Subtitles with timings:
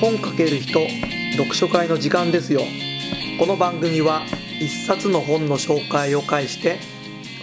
[0.00, 0.80] 本かける人
[1.36, 2.62] 読書会の時間ですよ。
[3.38, 4.22] この番組は
[4.58, 6.78] 一冊の本の紹介を介して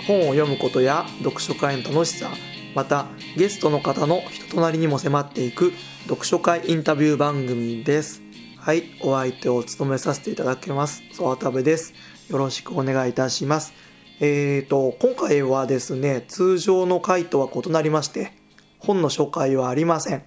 [0.08, 2.32] 本を読むことや読書会の楽しさ
[2.74, 5.72] またゲストの方の人となりにも迫っていく
[6.08, 8.24] 読書会インタビュー番組です。
[8.58, 11.94] はいお相手を務めさせていただきます曽渡部です。
[12.30, 13.74] よろしくお願いいたします。
[14.20, 18.34] えーと今回はですね通常の回とは異なりまして
[18.80, 20.24] 本の紹介はありません、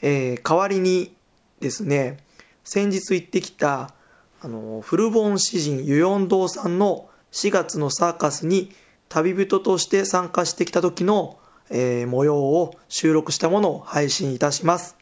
[0.00, 1.14] えー代わりに
[1.62, 2.18] ですね。
[2.64, 3.94] 先日行ってきた
[4.42, 8.72] あの古本詩人ユヨン堂さんの4月のサーカスに
[9.08, 11.38] 旅人として参加してきた時の、
[11.70, 14.96] えー模様を収録したものを配信いたします。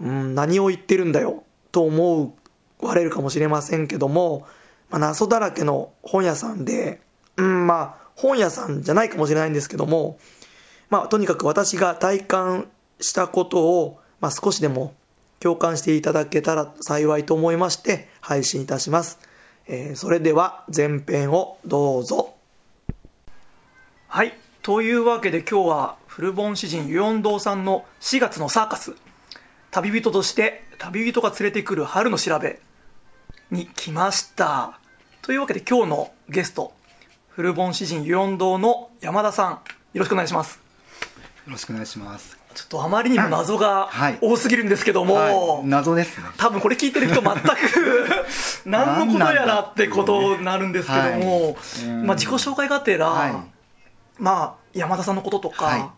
[0.00, 2.36] うん何を言ってるんだよと思
[2.80, 4.46] われるかもしれませんけども、
[4.90, 7.00] まあ、謎だらけの本屋さんで
[7.36, 10.18] うんまあ本屋さんじゃないかもしれないんですけども
[10.88, 12.68] まあとにかく私が体感
[13.00, 14.94] したことを、まあ、少しでも
[15.40, 19.18] 共感していただけたら幸いと思いまして配信いたします、
[19.66, 22.34] えーそれでは前編をどうぞ。
[24.08, 24.34] はい。
[24.62, 28.94] というわけで今日は古本詩人ユヨン堂さんの4月のサーカス。
[29.70, 32.60] 旅人として旅人が連れてくる春の調べ
[33.50, 34.78] に来ました。
[35.22, 36.72] というわけで今日のゲスト
[37.28, 39.52] 古本詩人ユヨン堂の山田さん。
[39.52, 39.60] よ
[39.94, 40.58] ろしくお願いします。
[41.46, 42.39] よろしくお願いします。
[42.54, 44.18] ちょっとあまりにも謎がはい。
[44.20, 46.26] 多すぎるんですけども、はい、謎ですね。
[46.36, 47.46] 多分これ聞いてる人全く
[48.66, 51.56] 何のことやらってことになるんですけども、はい。
[51.84, 52.06] うん。
[52.06, 53.44] まあ、自己紹介がてら、は
[54.18, 55.90] まあ、山田さんのこととか、は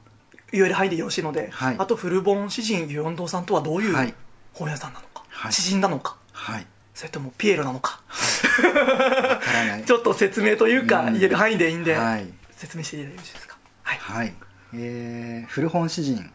[0.53, 1.77] 言える範囲でよろしいので、はい。
[1.79, 4.15] あと古本詩人ユヨン堂さんとはどういうはい。
[4.53, 5.53] 本屋さんなのか、はい。
[5.53, 6.67] 詩人なのかはい。
[6.95, 8.03] それともピエロなのか。
[9.87, 11.15] ちょっと説明というか、うん。
[11.15, 12.27] 言える範囲でいいんで、はい。
[12.57, 13.57] 説明していただいてよろしいですか。
[13.83, 14.35] はい、はい。
[14.75, 16.31] えー、古本詩人、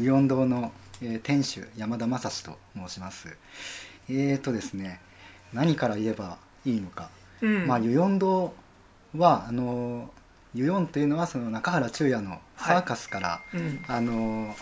[0.00, 3.36] ユヨン堂の、えー店主、山田正史と申します。
[4.08, 4.98] えーとですね、
[5.52, 7.10] 何から言えばいいのか。
[7.42, 8.54] うんまあ、ユヨン堂
[9.14, 14.54] は、あのー、ユヨンというのはその中原中也のサーカスから、うんあの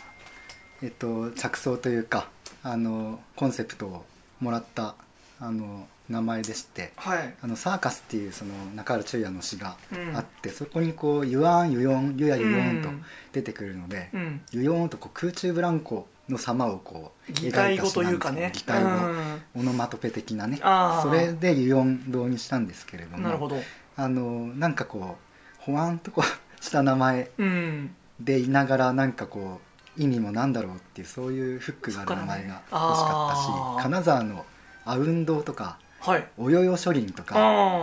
[0.82, 2.28] えっと着想というか
[2.62, 4.04] あのコンセプトを
[4.40, 4.94] もらった
[5.40, 6.92] あの名前でして。
[6.96, 7.34] はい。
[7.42, 10.16] あのサーカスっていうその中原中也の詩がうん。
[10.16, 18.52] あって、そこにこう「ユアンユヨンユヤユヨン」とうん出てくるのでうん「ユヨン」とこう空中ブランコの様をこう擬態語というかね。
[18.54, 19.42] 擬態語、うん。
[19.56, 20.58] オノマトペ的なね。
[20.62, 21.02] あー。
[21.02, 23.56] それでユヨン堂にしたんですけれどもなるほど。
[23.96, 27.94] あのなんかこうほわんとこうした名前うん。
[28.20, 29.60] でいながらなんかこ
[29.96, 33.82] う意味もなんだろうっていうそういうフックがある名前が欲しかったし、あー。
[33.82, 34.44] 金沢の
[34.84, 36.26] 阿雲堂とかはい。
[36.38, 37.34] およよ書林とか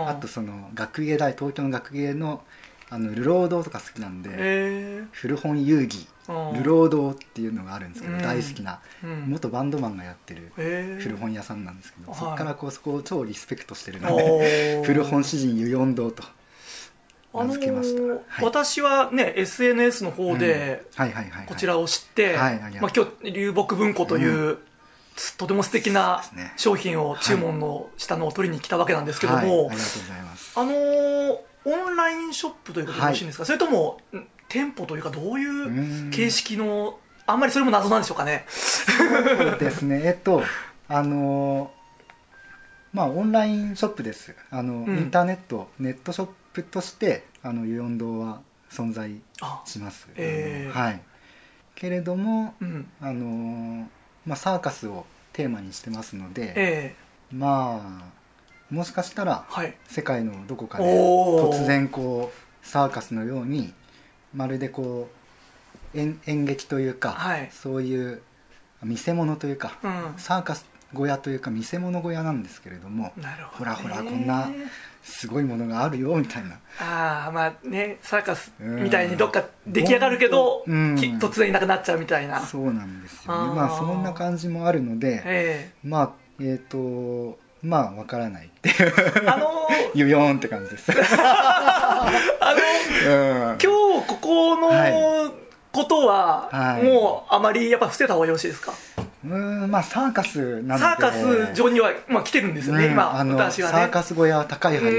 [0.08, 2.42] あとその学芸大東京の学芸の
[2.88, 6.56] あの流浪堂とか好きなんで、へ古本遊戯ー。
[6.56, 8.22] 流浪堂っていうのがあるんですけど、うん。
[8.22, 9.24] 大好きなうん。
[9.28, 10.52] 元バンドマンがやってる
[11.00, 12.20] 古本屋さんなんですけど、はい。
[12.20, 14.84] そこからこうそこを超リスペクトしてるのおでー。
[14.86, 16.22] 古本詩人ユヨン堂と
[17.34, 18.44] あの名付けました、ーはい。
[18.44, 20.84] 私はね SNS の方で
[21.46, 24.58] こちらを知って、はい今日流木文庫という、
[25.38, 26.22] とても素敵な
[26.56, 30.52] 商品を注文のしたのを取りに来たわけなんですけども、はい、ありがとうございます。
[30.58, 31.38] あのー
[31.68, 35.68] オンラインショップということでよろしいんですか、それともん店舗というかどういうう
[36.06, 36.10] ん。
[36.12, 38.44] 形式のあんまりそれも謎なんでしょうかね？
[38.48, 40.44] そうですね、えっと、
[40.86, 41.72] あの、
[42.92, 44.36] まあ、オンラインショップです。
[44.50, 44.96] あの、うん。
[44.96, 50.06] インターネット、ネットショップとして、あの、ユヨン堂は存在あします。
[50.14, 50.78] えー。
[50.78, 51.02] はい。
[51.74, 52.88] けれども、うん。
[53.00, 53.88] あの、
[54.26, 56.94] まあ、サーカスをテーマにしてますので、え
[57.32, 58.02] ま
[58.70, 59.74] あ、もしかしたらー、はい。
[59.88, 63.72] 世界のどこかで突然こうサーカスのように
[64.34, 65.08] まるでこ
[65.94, 67.50] う演演劇というか、はい。
[67.52, 68.22] そういう
[68.82, 70.14] 見せ物というか、うん。
[70.18, 73.12] サーカス小屋というか見せ物小屋なんですけれども
[73.52, 74.48] ほらほらこんな
[75.06, 76.58] すごいものがあるよみたいな。
[76.78, 80.96] ああまあねサーカスうんみたいにどっか出来上がるけど、うん。
[80.96, 82.40] き突然いなくなっちゃうみたいな。
[82.40, 83.54] そうなんですよね。
[83.54, 86.10] まあそんな感じもあるのでえまあ
[86.40, 88.94] えっ、とまあわからないっていう。
[89.24, 90.92] えあのー ユヨーンって感じです。
[90.92, 92.10] あ
[93.06, 93.58] のうん。
[93.62, 95.30] 今日ここのは
[95.72, 96.82] ことは、はい。
[96.82, 98.72] もうあまりやっぱ伏せた方がよろしいですか、
[99.26, 100.78] うーんまあサーカスなので。
[100.78, 103.78] サーカス場には、まあ、来てるんですよね、うん今あの私はね。
[103.78, 104.92] サーカス小屋は高い梁う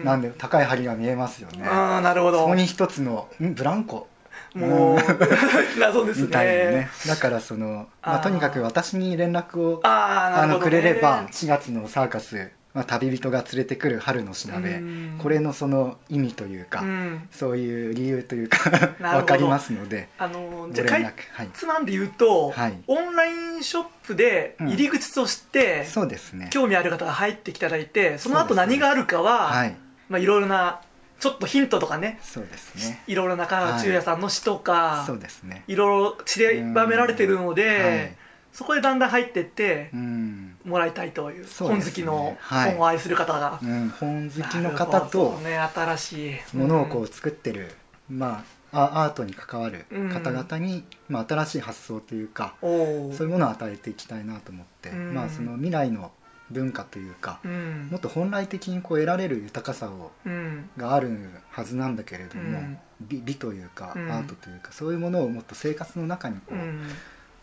[0.00, 0.04] ん。
[0.04, 1.66] なんで高い梁が見えますよね。
[1.66, 2.40] ああなるほど。
[2.40, 4.08] そこに一つのんブランコ。
[4.54, 4.98] もううん
[5.80, 6.90] 謎ですみたねね。
[7.08, 14.70] だからその、まあ、とにかく私に連絡をあのくれれば4月のサーカスまあ、旅人が連れてくる春のしなべ。
[14.70, 15.18] うん。
[15.22, 17.28] これのその意味というか、うん。
[17.30, 18.58] そういう理由というか
[18.98, 21.14] 分かりますのであのじゃあかいはい。
[21.54, 22.82] つまんで言うと、はい。
[22.88, 26.50] オンラインショップで入り口として、そうですね。
[26.50, 29.76] 興味ある方が入っていただいてその後何があるかは、はい。
[30.08, 30.80] まあ、いろいろな
[31.20, 33.02] ちょっとヒントとかねそうですね。
[33.06, 35.62] いろいろな川中也さんの詩とか、そうですね。
[35.68, 38.23] いろいろ散りばめられてるので、はい
[38.54, 42.70] そこでだんだん入ってってうん、もらいたいという本好きのはい。
[42.70, 46.56] 本を愛する方が、うん、本好きのな方とね新しい。
[46.56, 47.72] ものをこう作ってる、
[48.08, 55.14] まあ、アアートに関わる方々に、まあ、新しい発想というかそういうものを与えていきたいなと思って、うん。
[55.14, 56.12] まあ、その未来の
[56.52, 57.88] 文化というか、うん。
[57.90, 60.70] もっと本来的にこう得られる豊かさをうん。
[60.76, 61.10] がある
[61.50, 62.78] はずなんだけれども、うん。
[63.00, 64.12] 美美というか、うん。
[64.12, 66.82] アートというかそういうものをもっと生活の中にこう、うん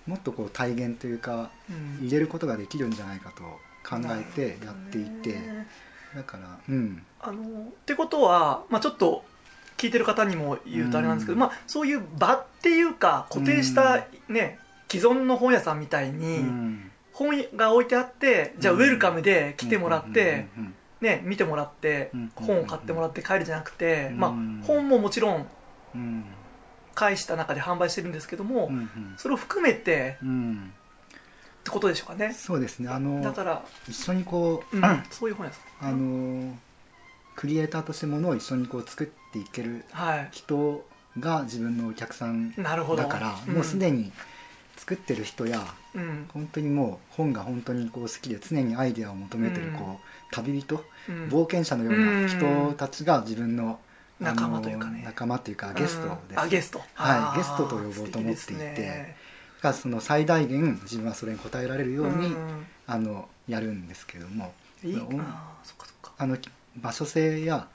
[0.08, 2.06] もっとこう体現というかうん。
[2.06, 3.44] 入れることができるんじゃないかと
[3.88, 5.40] 考えてやっていて、
[6.16, 7.04] だからうん。
[7.20, 9.24] あのってことは、まあ、ちょっと
[9.78, 11.40] 聞いてる方にも言うとあれなんですけど、うん。
[11.40, 14.60] まあ、そういう場っていうか固定した、ね、
[14.90, 16.92] 既存の本屋さんみたいに、うん。
[17.14, 20.48] 本が置いてあってじゃあウェルカムで来てもらって、
[21.02, 24.20] ね、見てもらってうん本を買ってもらって帰るじゃなくて、うん。
[24.20, 24.32] まあ、
[24.66, 25.48] 本ももちろん
[26.92, 29.14] うん返した中で販売してるんですけども、うんうん。
[29.18, 30.74] それを含めてうん。
[31.62, 32.34] ってことでしょうかね。
[32.34, 32.90] そうですね。
[32.90, 35.90] あのだから、一緒にこう、うんそういう本屋さん。
[35.90, 36.58] あの
[37.36, 40.30] クリエイターとしてものを一緒にこう作っていけるはい。
[40.32, 40.86] 人
[41.20, 43.54] が自分のお客さんだから、うん。
[43.56, 44.12] もうすでに
[44.78, 46.30] 作ってる人やうん。
[46.34, 49.74] 本当にもう本が本当にこう好きで常にアイデアを求めてるうん。
[49.76, 51.28] こう旅人うん。
[51.30, 53.80] 冒険者のような人たちが自分の
[54.22, 55.02] 仲間というかね。
[55.04, 56.40] 仲間というかゲストうんです。
[56.40, 56.82] あゲスト。
[56.94, 57.38] はい。
[57.38, 58.62] ゲストと呼ぼうと思っていて。
[58.62, 59.16] ね。
[59.62, 62.66] がその最大限自分はそれに応えられるように、ん。
[62.88, 64.54] あのやるんですけども。
[66.18, 66.38] あの
[66.78, 67.68] 場所性や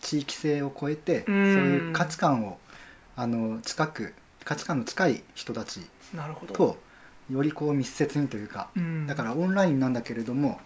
[0.00, 1.54] 地域性を超えて、うん。
[1.54, 2.58] そういう価値観を
[3.16, 4.14] あの近く
[4.44, 5.80] 価値観の近い人たち
[6.14, 6.54] なるほど。
[6.54, 6.78] と
[7.30, 9.06] よりこう密接にというか、うん。
[9.06, 10.60] だからオンラインなんだけれども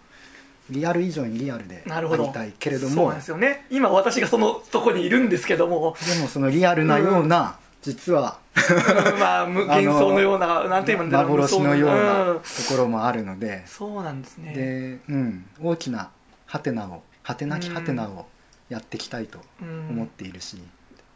[0.69, 3.65] リアル以上にリアルでありたいけれどそうもなんですよね。
[3.69, 5.95] 今私がそのとこにいるんですけども。
[6.15, 14.53] でもそのリアルなような、実はうん まあ無幻想のようななんて言うんだろう幻のよう無な想ところもあるので、そうなんですね。
[14.53, 16.09] で、うん、大きな
[16.45, 18.25] ハテナをハテなきハテナを
[18.69, 20.57] やっていきたいとうん思っているし、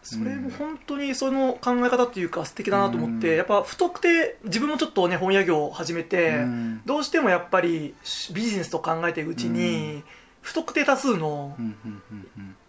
[0.08, 3.38] それも本当にその考え方っていうか素敵だなと思って、うん。
[3.38, 6.82] やっぱ不特定自分もちょっとね本屋業を始めて、うん。
[6.86, 7.94] どうしてもやっぱり
[8.34, 10.04] ビジネスと考えていくうちに、
[10.42, 11.58] 不特定多数の、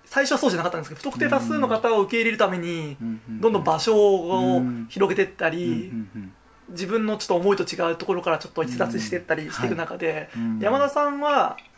[0.05, 2.97] 最初はそうじゃなかったんですけど不特定多数の方を受け入れるために、
[3.29, 5.93] どんどん場所をうん広げていったり、
[6.71, 10.59] 自分のちょっと思いと違うところからちょっと逸脱していったりしていく中で、うん。
[10.59, 11.69] 山田さんは、うん。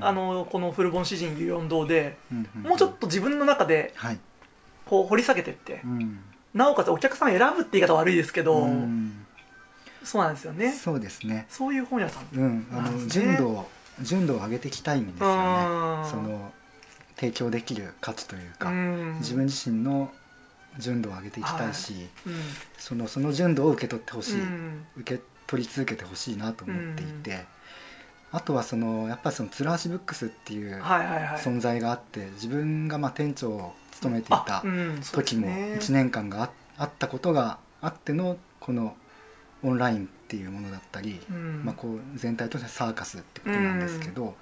[0.00, 2.16] あのこの「フルボン詩人四堂で」
[2.64, 4.18] もうちょっと自分の中ではい、
[4.86, 6.20] こう掘り下げていって、うん。
[6.54, 9.26] なおかつお客さん選ぶって言い方悪いですけど、うん。
[10.04, 10.72] そうなんですよね。
[10.72, 11.46] そうですね。
[11.48, 12.36] そういう本屋さん。
[12.36, 12.66] うん。
[12.72, 13.70] あの純度を
[14.00, 15.66] 純度を上げていきたいんですよね。
[16.04, 16.52] うんその
[17.16, 19.16] 提供できる価値というか、うん。
[19.20, 20.10] 自分自身の
[20.78, 22.34] 純度を上げていきたいし、うん。
[22.78, 24.86] そのその純度を受け取ってほしい、うん。
[24.96, 27.44] 受け取り続けてほしいなと思っていて、
[28.32, 31.38] あとはそのやっぱりそのつらしブックスっていうはいはいはい。
[31.38, 34.64] 存在があって自分がまあ店長を務めていた
[35.12, 35.78] 時もね。
[35.80, 38.96] 1年間がああったことがあってのこの
[39.62, 41.62] オンラインっていうものだったり、うん。
[41.64, 44.34] まあ、こう全体としてサーカスってことなんですけど、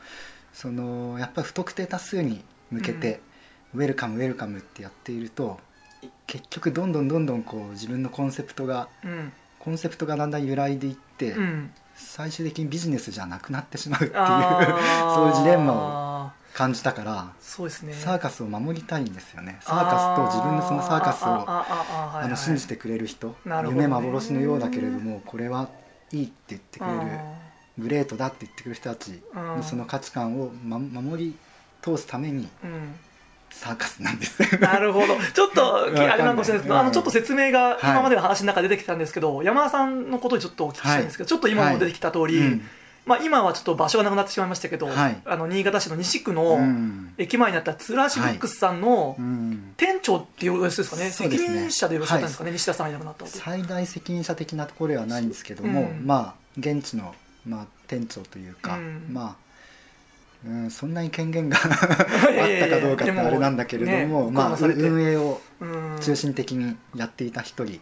[0.52, 3.21] そのやっぱり不特定多数に向けて、
[3.75, 5.61] ウェルカムウェルカムってやっていると
[6.26, 9.33] 結局どんどんどんどんこう自分のコンセプトがうん。
[9.59, 11.71] コンセプトがだんだん揺らいでいって、うん。
[11.95, 14.14] 最終的にビジネスじゃなくなってしまうっていう
[15.14, 16.00] そういうジレンマを
[16.54, 17.95] 感じたから、そうですね。
[17.95, 19.59] サーカスを守りたいんですよね。
[19.62, 25.69] サーカスと自分のそのサーカスをあの信じてくれる人、夢幻のようだけれどもこれは
[26.12, 27.35] いいって言ってくれるあ
[27.78, 29.47] グレートだって言ってくれる人たちうん。
[29.59, 31.37] のその価値観を、ま、守り
[31.83, 32.95] 通すためにーうん。
[33.52, 34.42] サーカスなんです。
[34.61, 35.16] なるほど。
[35.35, 37.78] ちょっと あれなんかもしれないですけど、うんあのちょっと説明がはい。
[37.83, 42.69] 今までの話の中で出てきたんですけど、山田さんのことにちょっとお聞きしたいんですけど、ちょっと今も出てきた通り、うん
[43.07, 45.21] まあ、今はちょっと場所がなくなってしまいましたけど、はい。
[45.25, 47.14] あの新潟市の西区うのん。
[47.19, 49.75] 駅前にあったツラーシブックスさんのうん。
[49.76, 51.61] 店長っていうやつですかね、責そうですね。
[51.61, 57.14] 任者でよろしかったんですかね、西田さんがいなくなった最大責任者的なところではないんですけども、うんまあ現地の、
[57.47, 59.07] まあ、店長というか、うん。
[59.11, 59.50] まあ
[60.47, 65.99] うん、そんなに権限が あったかどうかってあれなんだけれども、ねまあ、運営をうん。
[66.00, 67.80] 中心的にやっていた一人、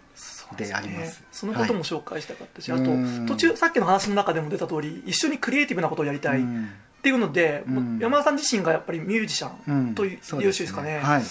[0.57, 1.21] であります。
[1.21, 1.26] ね。
[1.33, 3.26] そのことも紹介したかったし、はいあとうん。
[3.26, 6.67] 途中さっきの話の中でも出た通り一緒にクリエイティブなことをやりたい、うん。
[6.99, 7.99] っていうので、うん。
[8.00, 10.99] 山田さん自身がやっぱりミュージシャンという,、そうよろしいですかね。
[10.99, 11.28] はい、ず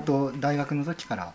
[0.00, 1.34] っと大学の時から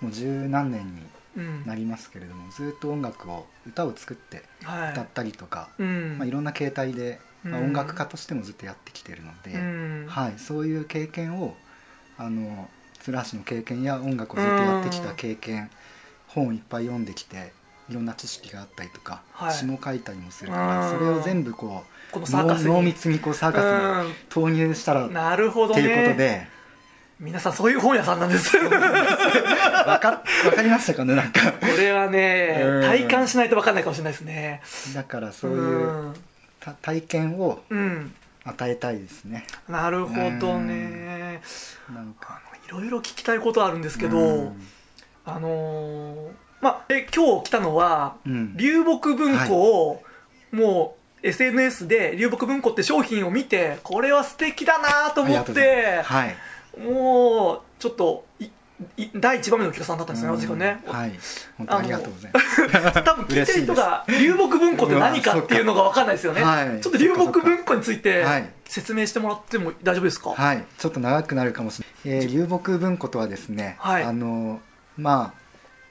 [0.00, 1.02] もう十何年に
[1.36, 1.66] うん。
[1.66, 4.92] なりますけれども、ずっと音楽を歌を作ってはい。
[4.92, 6.16] 歌ったりとか、うん。
[6.18, 7.66] まあ、いろんな形態で、まあ、うん。
[7.66, 10.06] 音楽家としてもずっとやってきてるので、うん。
[10.08, 11.54] はい、そういう経験を
[12.16, 12.68] あの
[13.00, 15.70] 鶴橋の経験や音楽をずっとやってきた経験、
[16.28, 17.52] 本をいっぱい読んできて
[17.90, 19.54] いろんな知識があったりとか、はい。
[19.54, 20.68] 詩も書いたりもするかうん。
[20.68, 26.46] らそれを全部こうこの濃濃密にこうサーカスに投入したら、うんなるほどってねいうことで。
[27.20, 28.56] 皆さんそういう本屋さんなんです。
[28.56, 30.22] こわかわ
[30.54, 31.52] かりましたかねなんか。
[31.76, 32.82] れはねうん。
[32.82, 34.62] 体感しないと分かんないかもしれないですね。
[34.94, 36.14] だからそういう
[36.60, 39.46] た体験をうん、うん与えたいですね。
[39.68, 41.42] なるほどね。
[41.92, 42.40] なんか。
[42.66, 44.66] いろいろ聞きたいことあるんですけど、うん
[45.28, 46.28] あのー
[46.60, 48.56] まあえ今日来たのはうん。
[48.56, 50.02] 流木文庫を、
[50.50, 56.36] もう SNS で流木文庫って商品を見てこれは素敵だなと思ってはい。
[56.80, 58.24] もうちょっと
[59.14, 60.82] 第1番目のお客さんだったんですよね、私がね。
[60.86, 61.18] うんはい。
[61.66, 62.62] ありがとうございます。
[63.02, 66.42] 多分聞いてる人が流木文庫って何かっていうのが分かんないですよね。
[66.42, 68.50] はいちょっと流木文庫についてはい。
[68.64, 74.02] 説明してもらっても大丈夫ですか、はい、ちょっと長くなるかもしれない、えー流木文庫とはですね、はい。
[74.04, 74.60] あの
[74.98, 75.48] まあ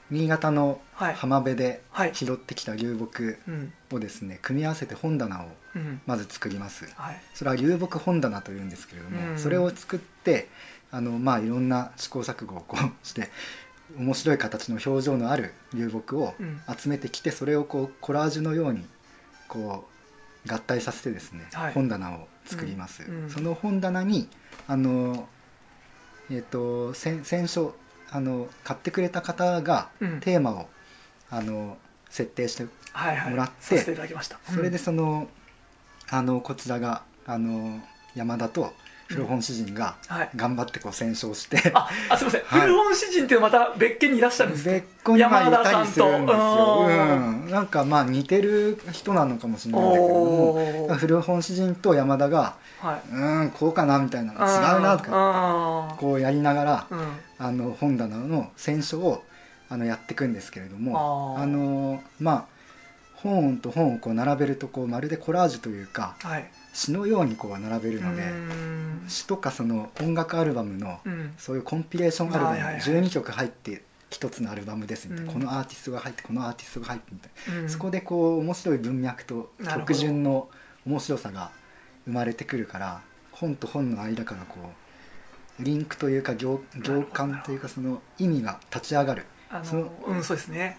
[0.10, 1.14] 新潟のはい。
[1.16, 2.14] 浜辺ではい。
[2.14, 3.74] 拾ってきた流木うん。
[3.92, 6.02] をですね組み合わせて本棚をうん。
[6.06, 6.86] まず作ります。
[6.96, 7.22] はい。
[7.34, 9.40] それは流木本棚というんですけれども、うん。
[9.40, 10.50] それを作って
[10.92, 13.30] あの、まあ、いろんな試行錯誤をこうして
[13.96, 16.62] 面白い形の表情のある流木をうん。
[16.78, 18.86] 集めてきてそれをこうコラージュのように
[19.48, 19.88] こ
[20.48, 21.74] う合体させてですね、はい。
[21.74, 23.24] 本棚を作ります、うん。
[23.24, 23.30] うん。
[23.30, 24.30] その本棚に
[24.68, 25.28] あの、
[26.30, 27.72] えっと先先初
[28.12, 30.20] あの買ってくれた方がうん。
[30.20, 30.70] テーマを、
[31.30, 31.78] あの
[32.10, 33.32] 設定してはいはい。
[33.32, 34.40] もらってさせていただきました。
[34.46, 35.28] それでうんその
[36.10, 37.82] あのこちらがあの
[38.16, 38.74] 山田と
[39.08, 40.30] 古本詩人がはい。
[40.36, 42.62] 頑張ってこう戦勝して、ああすみません、はい。
[42.62, 44.72] 古本詩人っていうのはまた別件にいらっしゃるんですか？
[44.72, 46.86] 別個にまあい山田さんたりするんですよ、と。
[46.88, 54.40] うん、なんかまあ似てる人なのかもしれないんだけれども古本詩人と山田がはい、うんこうかなみたいな違う
[54.82, 57.00] なとかかこうやりながらうん。
[57.40, 59.24] あの本棚の選書を
[59.70, 61.44] あのやっていくんですけれどもあー。
[61.44, 62.46] あのまあ
[63.16, 69.06] 本と本をこう並べるとこうまるでコラージュというかはい詩のようにこう並べるのでうん。
[69.08, 71.34] 詩とかその音楽アルバムのうん。
[71.40, 72.82] そういうコンピレーションアルバムはいはいはい。
[72.82, 73.82] 12曲入って
[74.12, 75.40] 一つのアルバムですみたいな、うん。
[75.40, 77.70] このアーティストが入ってこのアーティストが入ってみたいな、うん。
[77.70, 80.50] そこでこう面白い文脈と曲順の
[80.86, 81.50] 面白さが
[82.06, 84.60] 生まれてくるから本と本の間からこ
[85.60, 89.26] うリンクというか行行間というかその意味が立ち上がる。
[89.50, 90.78] あのうんそうですね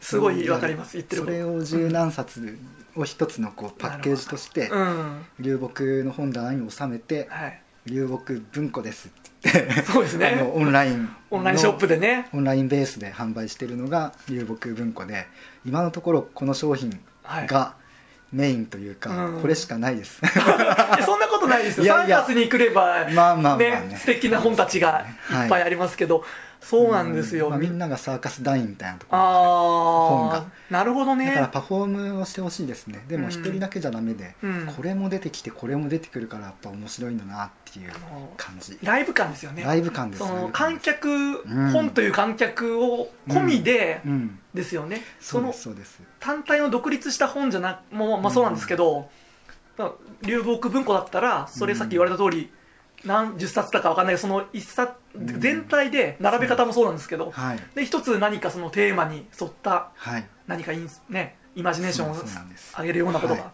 [0.00, 2.58] すごいわかります言ってるそれを十何冊
[2.96, 5.24] を一つのこうパッケージとしてうん。
[5.38, 7.62] 流木の本棚に収めてはい。
[7.86, 9.30] 流木文庫ですって。
[9.42, 10.26] 言ってそうですね。
[10.26, 12.28] あのオンラインのオンラインショップでね。
[12.34, 15.26] オンラインベースで販売しているのが流木文庫で
[15.64, 17.46] 今のところこの商品はい。
[17.46, 17.74] が
[18.32, 19.40] メインというか、うん。
[19.40, 20.20] これしかないです。
[21.04, 21.84] そんなことないですよ。
[21.84, 22.18] いやいや。
[22.18, 23.70] サーカスに来ればまあまあまあね。
[23.88, 26.24] ね素敵な本たちがいっぱいありますけど、
[26.60, 29.24] そうなんですよ、まあ、みんながサーカス団員みたいなところあ
[30.08, 30.44] 本あが。
[30.70, 31.26] なるほどね。
[31.26, 33.04] だからパフォームをしてほしいですね。
[33.08, 34.72] でうんも一人だけじゃダメで、うん。
[34.76, 37.90] これも出てきてこれも出てくるからやっぱ面白いんだなっていう
[38.36, 38.78] 感じ。
[38.82, 39.62] ライブ感ですよね。
[39.64, 41.70] ライブ感ですその観客、ん。
[41.72, 44.38] 本という観客を込みでうん。
[44.54, 46.00] ですよね、そのすそうです。
[46.18, 49.08] 単体の独立した本じゃなもうまあそうなんですけど、
[49.78, 52.50] まあ流木文庫だったらそれさっき言われた通り、
[53.04, 55.40] 何十冊だかわかんないけどその一冊うん。
[55.40, 57.58] 全体で並べ方もそうなんですけど、はい。
[57.74, 60.26] で一つ何かそのテーマに沿ったはい。
[60.46, 62.14] 何かインスねイマジネーションを
[62.78, 63.42] 上げるようなことはい。
[63.42, 63.52] が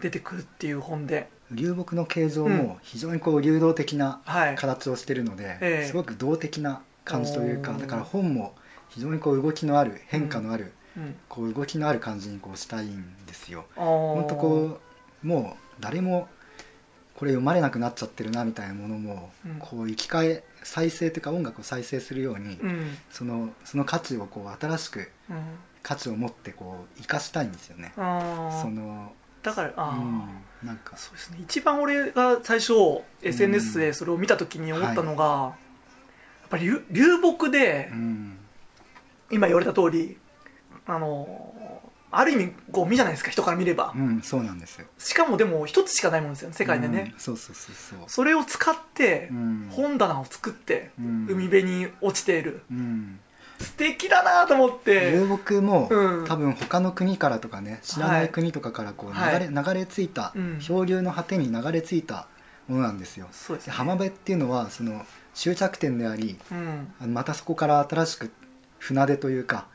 [0.00, 2.56] 出てくるっていう本で、流木の形状うん。
[2.56, 4.54] も非常にこう流動的なはい。
[4.56, 5.86] 形をしているので、ええ。
[5.86, 8.54] すごく動的な感じというかだから本も
[8.88, 13.64] 非常にこう動きのある変化のある、うん、こう動きのある感じにこうしたいんですよ。
[13.76, 14.80] 本本当こ
[15.24, 16.28] うもう誰も
[17.16, 19.58] これ読まれなくなっちゃってるなみたいなものも、うん。
[19.58, 22.96] こう生き返再生というか音楽を再生するように、うん。
[23.10, 25.58] そのその価値をこう新しくうん。
[25.82, 27.92] 価値を持ってこう生かしたいんですよね。
[27.96, 30.28] そのだからあー、うん
[30.62, 30.96] なんか。
[30.96, 31.38] そうですね。
[31.40, 32.74] 一番俺が最初
[33.22, 38.38] SNS でそれを見た時に思ったのが、やっぱり流流木でうん。
[39.30, 40.18] 今言われた通り
[40.86, 41.85] あの
[42.18, 44.86] ある意味ゴミじゃないですか人から見れば、うんそうなんですよ。
[44.98, 47.98] しかもでも一つしかないもんですよね世界でね、うんそうそうそうそう。
[48.08, 52.62] それを使ってうん本棚を作ってうん海辺に落ちている。
[52.70, 53.20] うん。
[53.58, 55.12] 素敵だなと思って。
[55.12, 56.24] 流木も、うん。
[56.26, 59.40] 多分他の国からとかね知らなはいい国とかからこう流はい。
[59.40, 60.58] れ,、流れ着いた、うん。
[60.60, 62.26] 漂流の果てに流れ着いた
[62.68, 63.28] ものなんですよ。
[63.32, 63.72] そうですね。
[63.72, 65.04] 浜辺っていうのはその
[65.34, 67.14] 終着点でありうん。
[67.14, 68.30] またそこから新しく
[68.78, 69.66] 船出というか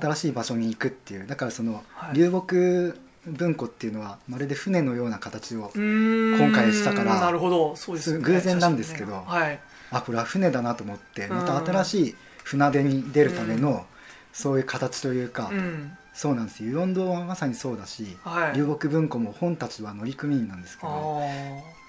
[0.00, 1.26] 新しい場所に行くっていう。
[1.26, 2.14] だからそのはい。
[2.14, 7.74] 流木文庫っていうのはまるで船のような形を、今今回したからなるほど。
[7.76, 8.20] そうですね。
[8.20, 9.60] 偶然なんですけどねはい
[9.90, 11.36] あこれは船だなと思ってうん。
[11.36, 13.84] また新しい船出に出るための、
[14.32, 15.96] そういう形というか、うん。
[16.14, 16.70] そうなんですよ。
[16.70, 18.56] 四堂はまさにそうだし、はい。
[18.56, 21.20] 流木文庫も本たちは乗組員なんですけあど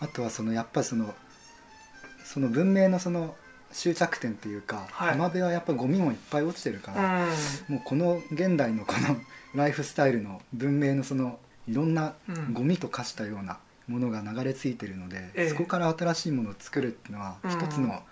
[0.02, 1.14] ああとはそのやっぱりその
[2.24, 3.36] その文明のその
[3.72, 5.12] 終着点というか、はい。
[5.12, 9.18] 浜辺はやっぱゴミもいっぱい落ちてるから、うもうこの現代のこの
[9.56, 12.54] ライフスタイルの文明のそのいろんなうん。
[12.54, 13.58] ゴミと化したような
[13.88, 15.50] ものが流れ着いてるので、ええ。
[15.50, 17.52] そこから新しいものを作るっていうのはうん。
[17.52, 18.04] 一つの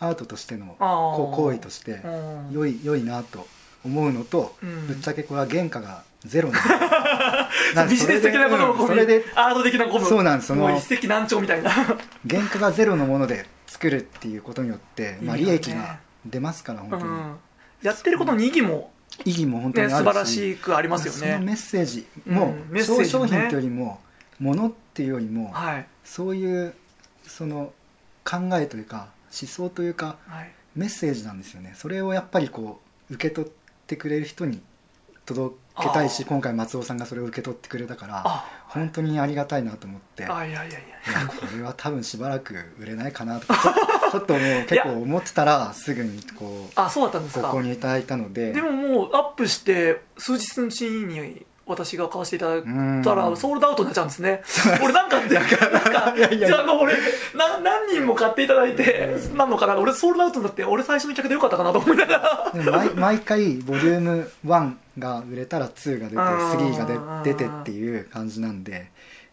[0.00, 2.48] アートとしての行為としてん。
[2.52, 3.46] 良い良いなと
[3.84, 4.86] 思うのと、うん。
[4.86, 6.50] ぶっちゃけこれは原価がゼロ
[7.74, 10.48] な ビジネス的なものをうん込みそれでアート的な込むそうなんです。
[10.48, 11.70] そのもう一石何鳥みたいな。
[12.28, 17.36] 原価がゼロのもので作るっていうことによって、まあ、利益が出ますから本当に、うん
[17.80, 18.90] やってることの意義も、
[19.24, 20.08] 意義も本当ね、にあるし。
[20.08, 23.30] 素晴らしくありますよそのメねッセージも、うんメッセージもね。
[23.30, 24.00] 商品というよりも
[24.40, 25.86] 物っていうよりも、はい。
[26.04, 26.74] そういう
[27.24, 27.72] その
[28.24, 30.50] 考えというか思想というかはい。
[30.74, 31.74] メッセージなんですよね。
[31.76, 33.50] それをやっぱりこう受け取っ
[33.86, 34.60] てくれる人に
[35.24, 40.82] 届けたいし今回松尾さんがそれを受け取ってくれたからあ本当にありがたいなと思って、あいやいやいやい
[41.22, 41.26] や。
[41.28, 43.74] これは多分しばらく売れないかなとか
[44.12, 48.52] ちょっともう結構思ってたらすぐにこうあそうだったんですごか購入いただいたので。
[48.52, 53.02] でももうアップして数日のうちに私が買わせていただいうん。
[53.04, 54.42] たらソールドアウトになっちゃうんですね。
[54.82, 56.48] 俺なんかなんかいやいや。
[56.48, 56.94] じゃあ俺
[57.34, 59.76] な何人も買っていただいてなのかな？
[59.78, 62.72] 俺ソールドアウトになって俺最初の客でよかったかなと思いながら。
[62.72, 66.72] 毎 毎回ボリューム1が売れたら2が出てうん。
[66.74, 68.90] 3が出出てっていう感じなんで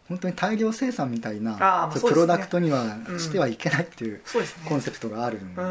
[0.10, 4.22] 本当に大量生産みたいなプロダクトにはうんしてはいけないっていう
[4.68, 5.66] コンセプトがあるんですよ。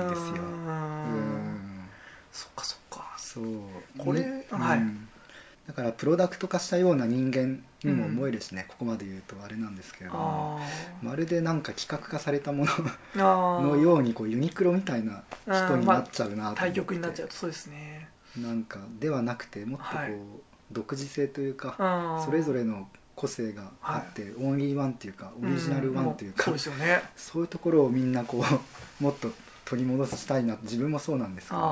[2.33, 3.04] そっかそっか。
[3.16, 3.44] そう。
[3.99, 4.78] これねはい。
[4.78, 5.03] うん
[5.66, 10.66] だからプロダクト化したような人間にも思えるしね、ここまで言うとあれなんですけれどもあ
[11.02, 12.66] まるでなんか企画化されたも
[13.14, 16.61] ののようにこうユニクロみたいな人になっちゃうなと思って。
[16.61, 18.09] 対局になっちゃうとそうですね。
[18.37, 20.14] なんかではなくてもっとこう、はい。
[20.72, 27.03] 独自性というかそれぞれの個性があって、オンリーワンっていうかオリジナルワンというか、んそうですよね。
[27.16, 28.44] そういうところをみんなこ
[29.00, 29.31] うもっと
[29.64, 31.66] 取り戻したいな自分もそうなんですけどね。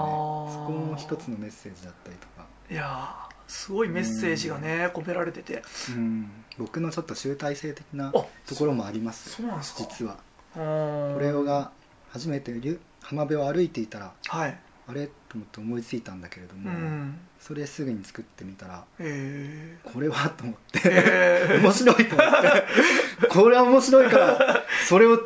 [0.52, 5.62] そこも一つのメッセージだったりとか、いやーすごいメッセージがね込められてて。
[5.90, 9.30] うん、僕のちょっと集大成的なあところもあります。
[9.30, 9.86] そうなんですか？
[9.90, 10.16] 実は。
[10.54, 11.70] ここれが
[12.10, 14.58] 初めて竜浜辺を歩いていたらはい。
[14.88, 15.06] あれ？
[15.06, 17.18] と思って思いついたんだけれどうも、ん。
[17.40, 20.28] それすぐに作ってみたらへこれは？
[20.30, 21.60] と思って、えへー。
[21.62, 23.26] 面白いと思って。
[23.28, 25.16] これは面白いからそれを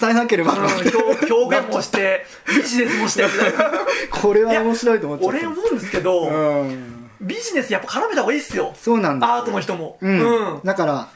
[0.00, 0.90] 伝えなければと思って。
[0.90, 3.24] うん表表現もして ビジネスもして。
[4.10, 5.36] これは面白いと思っちゃった。
[5.38, 8.72] 俺思うんですけど、うんビジネスやっぱ絡めた方がいいっすよ。
[8.76, 9.34] そうなんですよ。
[9.34, 9.98] アートの人も。
[10.00, 10.54] うん。
[10.54, 10.60] うん。
[10.64, 11.08] だから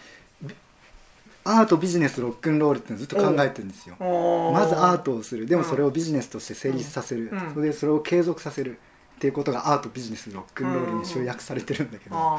[1.46, 3.96] アートビジネスロックンロールってのずっと考えてるんですよ。
[3.98, 5.46] ままずアートをする。
[5.46, 7.54] でもそれをビジネスとして成立させる、うん。
[7.54, 8.78] それでそれを継続させる
[9.16, 12.38] っていうことがアートビジネスロックンロールに集約されてるんだけど、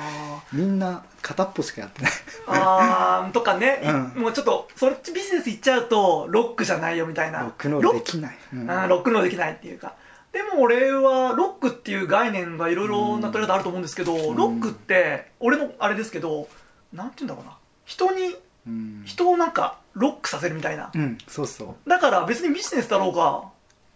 [0.54, 2.12] みんな片っぽしかやってない。
[2.48, 3.82] あーとかね、
[4.16, 4.22] うん。
[4.24, 7.42] もうちょっとそっちビジネス行っちゃうとロックじゃないよみたいな。
[7.42, 8.72] ロックンロールできない、うん。
[8.72, 9.94] あーロックンロールできないっていうか
[10.36, 14.36] でも俺はロックっていう概念がいろいろな取り方あると思うんですけど、うん。
[14.36, 16.50] ロックって俺のあれですけど
[16.92, 17.58] なんて言うんだろうな。
[17.86, 18.36] 人に
[18.68, 19.04] うん。
[19.06, 20.92] 人をなんかロックさせるみたいな。
[20.94, 23.44] うんそうそだから別にビジネスだろうが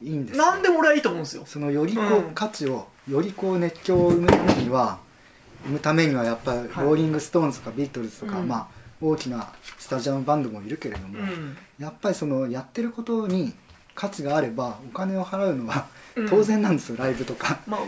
[0.02, 0.46] ういいんですよ。
[0.46, 1.44] 何でも俺はいいと思うんですよ。
[1.46, 5.00] そのよりこう、うん価値をよりこう熱狂を生むためには
[5.66, 8.48] 生むためにはやっぱりローリング・ストーンズとかビートルズとか、うん。
[8.48, 8.68] まあ
[9.02, 11.58] 大きなスタジアムバンドもいるけれども、うん。
[11.80, 13.54] やっぱりそのやってることに
[14.00, 16.30] 価値があればお金を払うのはうん。
[16.30, 17.60] 当然なんですよ、ライブとか。
[17.68, 17.82] まあ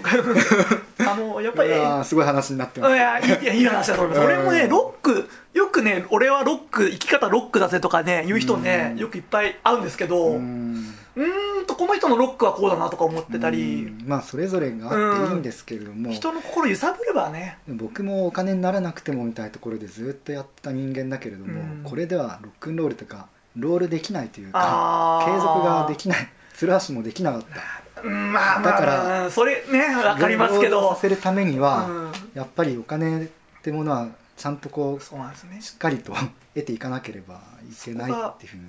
[1.10, 2.95] あのやっぱりいやーすごい話になっています。
[2.95, 4.34] やいいいやいい話だと思います、うん。
[4.34, 9.00] 俺もねロックよくね俺はロック生き方ロックだぜとかね言う人ね、うん。
[9.00, 13.86] よくいっぱい会うんですけどううんーんとこの人のロックはこうだなとか思ってたり。
[13.86, 14.08] うん。
[14.08, 17.58] まあそれぞれがあっていいんですけれども、人の心揺さぶればね。
[17.67, 21.84] 僕もお金にならなくてもみたいなところでずっとやってた人間だけれども、うん。
[21.84, 26.30] これではロックンロールとかロールできないというか継続ができない。
[26.56, 28.04] 鶴橋もできなかった。
[28.04, 30.96] うんまあまあだからそれねわかりますけど。
[30.96, 32.12] させるためには、うん。
[32.34, 33.28] やっぱりお金っ
[33.62, 35.62] てものはちゃんとこうそうなんですね。
[35.62, 36.14] しっかりと
[36.56, 38.68] 得ていかなければいけないっていうふうに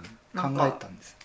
[0.59, 1.17] 考えたんです。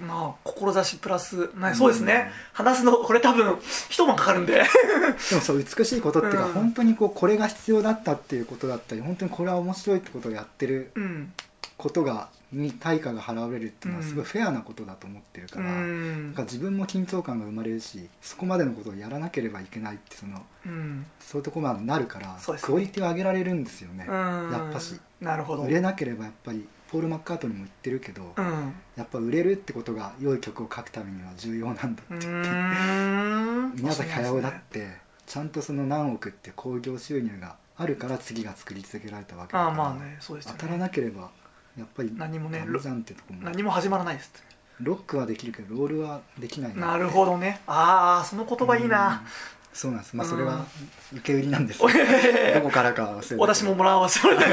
[0.00, 4.64] まあ志プラス、ね、そうですね、話すのこれ多分一晩かかるんで。
[5.30, 6.52] でもそう美しいことっていうか、うん。
[6.52, 11.32] 本当にこうこれが必要だったっていうことだったり本当にこれは面白いってことをやってるうん。
[11.76, 16.26] ことがに対価が払われるっていうのはすごいフェアなことだと思ってるから,、うん。
[16.26, 21.06] なんか自分も緊張感が生まれるしそこまでのことをやらなければいけないってそのうん。
[21.20, 22.34] そういうとこまでなるからね。
[22.60, 24.14] クオリティを上げられるんですよね、うん。
[24.52, 25.00] やっぱし。
[25.20, 25.62] なるほど。
[25.62, 28.74] 売れなければやっぱりポール・マッカートニーも言ってるけど、うん。
[28.96, 34.88] やっぱ売れるってことが良い曲を書くためには重要なんだってう言って、宮崎駿だって
[35.26, 40.00] ちゃんとその何億って興行収入があるから次が作り続けられたわけだからね。
[40.10, 40.18] ね。
[40.20, 41.30] 当たらなければ
[41.78, 43.42] やっぱり何もねダメじゃんってとこも。
[43.42, 44.46] 何も始まらないですって。
[44.80, 46.96] ロックはできるけどロールはできないな。
[46.98, 47.60] るほどね。
[47.66, 49.22] ああその言葉いいな。
[49.24, 49.28] うん。
[49.72, 50.16] そうなんです。
[50.16, 50.66] まあそれは
[51.14, 54.48] 受け売りなんですおどいこからかは忘れ私ももらわせてもらって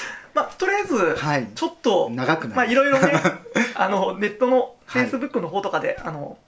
[0.34, 1.48] まあとりあえず、はい。
[1.54, 3.12] ちょっと長くまあいろいろね
[3.74, 5.06] あのネットのフはい。
[5.06, 6.38] ェイスブックの方とかで、あの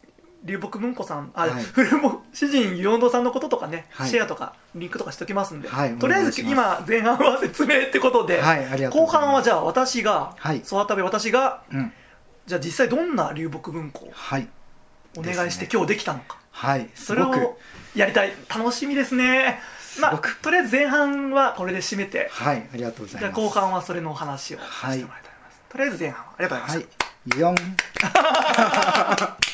[0.45, 1.63] 流木文庫さん、あ、はい。
[1.63, 4.11] 古本詩人湯温さんのこととかね、はい。
[4.11, 8.43] シェアとかリンクとかしておきますんで、はいとりあえず今前半は説明ってことで、と
[8.89, 11.93] う後半はじゃあ私が、はいソワタベ私がうん。
[12.47, 14.49] じゃあ実際どんな流木文庫をはい。
[15.17, 16.91] お願いして今日できたのか、はい。
[16.95, 17.57] それを
[17.95, 18.33] やりたい。
[18.49, 19.61] 楽しみですね。
[19.99, 22.29] まあとりあえず前半はこれで締めて。
[22.31, 23.19] はいありがとうございます。
[23.19, 26.89] じゃあ後半はそれのお話をさせてもらいたいと思います、とりあえず前半はありがとうございまし
[28.01, 28.19] た、
[29.17, 29.45] はい